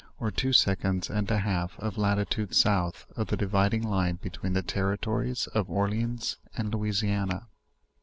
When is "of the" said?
3.15-3.37